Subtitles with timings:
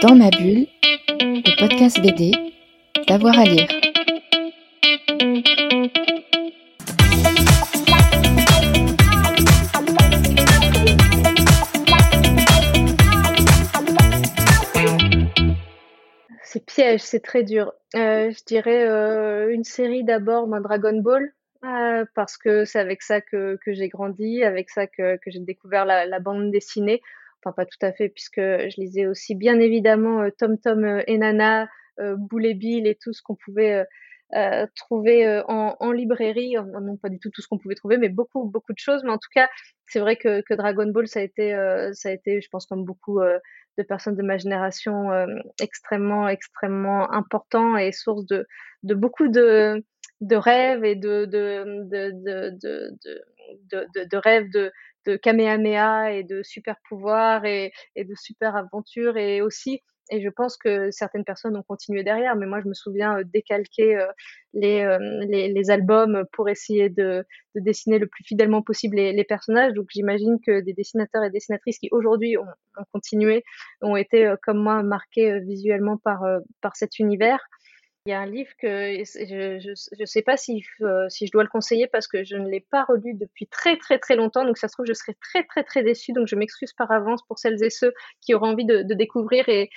[0.00, 0.68] Dans ma bulle,
[1.18, 2.30] le podcast BD,
[3.08, 3.66] d'avoir à lire.
[16.44, 17.72] C'est piège, c'est très dur.
[17.96, 21.32] Euh, je dirais euh, une série d'abord, ben, Dragon Ball,
[21.64, 26.20] euh, parce que c'est avec ça que, j'ai grandi, avec ça que, j'ai découvert la
[26.20, 27.02] bande dessinée.
[27.52, 31.18] Pas tout à fait, puisque je lisais aussi bien évidemment euh, Tom Tom euh, et
[31.18, 31.68] Nana,
[32.00, 33.84] euh, Boule et Bill et tout ce qu'on pouvait
[34.76, 36.56] trouver en, librairie.
[36.56, 39.02] Non, pas du tout tout ce qu'on pouvait trouver, mais beaucoup, beaucoup de choses.
[39.02, 39.48] Mais en tout cas,
[39.86, 41.52] c'est vrai que, que, Dragon Ball, ça a été,
[41.94, 45.08] ça a été, je pense, comme beaucoup de personnes de ma génération,
[45.62, 48.46] extrêmement, extrêmement important et source de,
[48.82, 49.82] de beaucoup de,
[50.20, 51.64] de rêves et de, de,
[53.70, 54.72] de, de rêves de,
[55.22, 59.80] Kamehameha et de super pouvoirs et, et de super aventures et aussi
[60.10, 64.06] et je pense que certaines personnes ont continué derrière, mais moi je me souviens décalquer
[64.54, 64.96] les,
[65.28, 69.74] les, les, albums pour essayer de, de, dessiner le plus fidèlement possible les, les personnages.
[69.74, 72.46] Donc j'imagine que des dessinateurs et dessinatrices qui aujourd'hui ont,
[72.78, 73.44] ont, continué
[73.82, 76.22] ont été comme moi marqués visuellement par,
[76.62, 77.40] par cet univers.
[78.06, 81.42] Il y a un livre que je ne sais pas si, euh, si je dois
[81.42, 84.56] le conseiller parce que je ne l'ai pas relu depuis très très très longtemps, donc
[84.56, 87.38] ça se trouve je serais très très très déçue, donc je m'excuse par avance pour
[87.38, 89.68] celles et ceux qui auront envie de, découvrir et,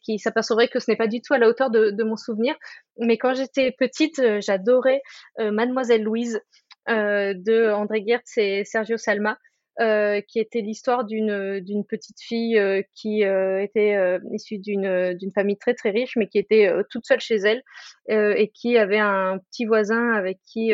[0.00, 2.54] qui s'apercevraient que ce n'est pas du tout à la hauteur de, mon souvenir.
[2.98, 5.00] Mais quand j'étais petite, euh, j'adorais
[5.40, 6.40] euh, Mademoiselle Louise
[6.88, 9.36] de André Gertz et Sergio Salma.
[9.80, 15.14] Euh, qui était l'histoire d'une d'une petite fille euh, qui euh, était euh, issue d'une
[15.14, 17.62] d'une famille très très riche, mais qui était toute seule chez elle
[18.08, 20.72] et qui avait un petit voisin avec qui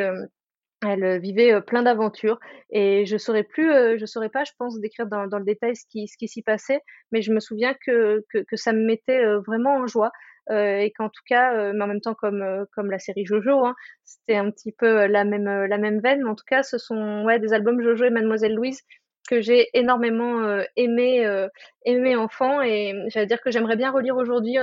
[0.86, 2.38] elle vivait plein d'aventures
[2.70, 5.84] et je saurais plus, je saurais pas, je pense, décrire dans, dans le détail ce
[5.90, 6.80] qui, ce qui s'y passait,
[7.12, 10.12] mais je me souviens que, que ça me mettait vraiment en joie.
[10.50, 13.64] Euh, et qu'en tout cas, euh, mais en même temps comme comme la série Jojo,
[13.64, 16.22] hein, c'était un petit peu la même la même veine.
[16.22, 18.80] Mais en tout cas, ce sont ouais des albums Jojo et Mademoiselle Louise
[19.28, 21.48] que j'ai énormément euh, aimé euh,
[21.86, 22.60] aimé enfant.
[22.62, 24.56] Et j'allais dire que j'aimerais bien relire aujourd'hui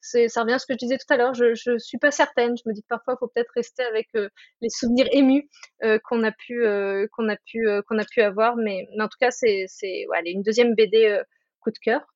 [0.00, 2.56] ça revient à ce que je disais tout à l'heure je je suis pas certaine.
[2.56, 5.48] Je me dis que parfois il faut peut-être rester avec les souvenirs émus
[6.04, 6.64] qu'on a pu
[7.12, 8.56] qu'on a pu qu'on a pu avoir.
[8.56, 11.20] Mais, mais en tout cas c'est c'est ouais, une deuxième BD
[11.60, 12.06] coup de cœur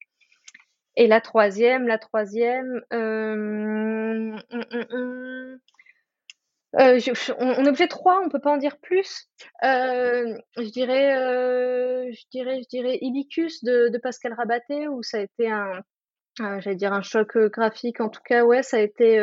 [0.97, 5.59] et la troisième, la troisième, euh, hum, hum, hum,
[6.79, 9.29] euh, je, on, est trois, on peut pas en dire plus.
[9.65, 11.11] Euh, je dirais,
[12.13, 15.83] je dirais, je dirais Ibicus de, Pascal Rabaté, où ça a été un,
[16.39, 18.01] j'allais dire un choc graphique.
[18.01, 19.19] En tout cas, ouais, ça a été,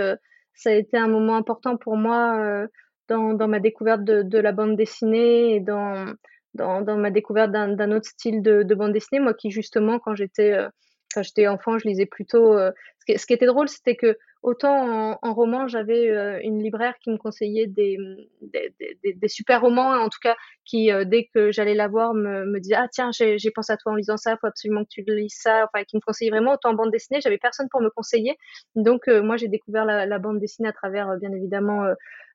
[0.55, 2.67] ça a été un moment important pour moi
[3.07, 6.13] dans, ma découverte de, la bande dessinée et dans,
[6.53, 9.21] dans, dans ma découverte d'un autre style de, de, bande dessinée.
[9.21, 10.67] Moi, qui justement, quand j'étais
[11.13, 12.53] quand j'étais enfant, je lisais plutôt.
[12.53, 12.71] Euh,
[13.07, 17.17] ce, qui, était drôle, c'était que autant en, roman, j'avais euh, une libraire qui me
[17.17, 17.97] conseillait des,
[18.41, 20.35] des super romans, en tout cas,
[20.65, 23.93] qui euh, dès que j'allais la voir me, disait ah tiens j'ai pensé à toi
[23.93, 26.71] en lisant ça, faut absolument que tu lises ça, enfin qui me conseillait vraiment autant
[26.71, 28.35] en bande dessinée, j'avais personne pour me conseiller,
[28.75, 31.85] donc moi j'ai découvert la, bande dessinée à travers bien évidemment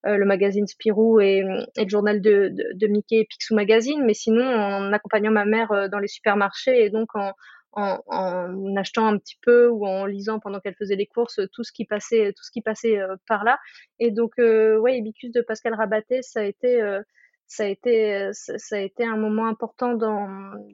[0.05, 1.45] le magazine Spirou et,
[1.77, 5.99] et, le journal de Mickey et Picsou Magazine, mais sinon en accompagnant ma mère dans
[5.99, 7.33] les supermarchés et donc en
[7.73, 11.65] en, en, achetant un petit peu ou en lisant pendant qu'elle faisait les courses tout
[11.65, 13.59] ce qui passait tout ce qui passait euh, par là.
[13.99, 17.03] Et donc euh, ouais Ibicus de Pascal Rabaté ça a été euh,
[17.53, 20.27] ça a été ça a été un moment important dans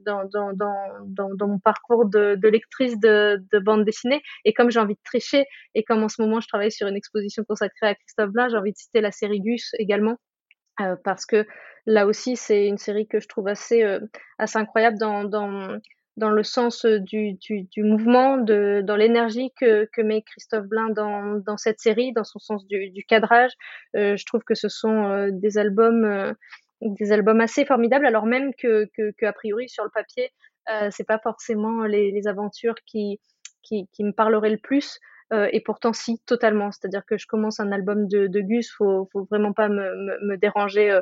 [0.07, 4.23] dans dans dans, dans, mon parcours de, de lectrice de, de bande dessinée.
[4.45, 5.45] Et comme j'ai envie de tricher
[5.75, 8.57] et comme en ce moment je travaille sur une exposition consacrée à Christophe Blain j'ai
[8.57, 10.19] envie de citer la série Gus également
[10.81, 11.47] euh, parce que
[11.87, 13.99] là aussi c'est une série que je trouve assez euh,
[14.39, 15.79] assez incroyable dans dans
[16.19, 20.91] dans le sens du, du, du mouvement, de, dans l'énergie que, que met Christophe Blain
[20.91, 23.53] dans, dans cette série, dans son sens du, du cadrage.
[23.97, 26.33] Euh, je trouve que ce sont euh, des albums, euh,
[26.83, 30.31] des albums assez formidables, alors même que, que, que a priori sur le papier,
[30.71, 33.21] euh, c'est pas forcément les, les aventures qui,
[33.63, 34.99] qui, qui, me parleraient le plus.
[35.53, 36.73] et pourtant, si, totalement.
[36.73, 40.27] C'est-à-dire que je commence un album de, de Gus, faut, faut vraiment pas me, me,
[40.27, 40.99] me déranger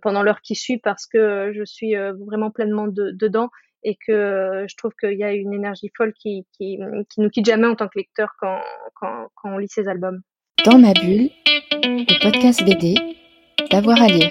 [0.00, 3.50] pendant l'heure qui suit parce que je suis vraiment pleinement de, dedans
[3.82, 6.78] et que euh, je trouve qu'il y a une énergie folle qui, qui,
[7.18, 8.60] nous quitte jamais en tant que lecteur quand,
[8.94, 10.20] quand, on lit ces albums.
[10.64, 11.30] Dans ma bulle,
[11.82, 12.94] le podcast BD,
[13.70, 14.30] d'avoir à lire.